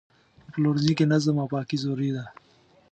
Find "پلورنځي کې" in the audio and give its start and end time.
0.53-1.05